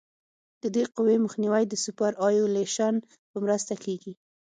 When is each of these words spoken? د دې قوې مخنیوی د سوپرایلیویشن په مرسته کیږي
د 0.61 0.63
دې 0.75 0.83
قوې 0.95 1.15
مخنیوی 1.25 1.63
د 1.67 1.73
سوپرایلیویشن 1.83 2.93
په 3.31 3.37
مرسته 3.43 3.73
کیږي 3.83 4.13